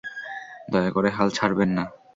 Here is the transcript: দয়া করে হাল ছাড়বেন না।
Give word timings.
দয়া 0.67 0.91
করে 0.95 1.09
হাল 1.17 1.29
ছাড়বেন 1.37 1.69
না। 1.77 1.83